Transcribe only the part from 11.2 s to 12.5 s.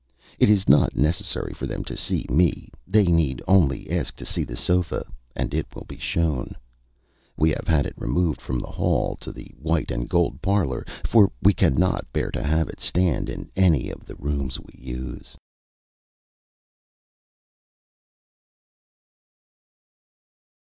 we cannot bear to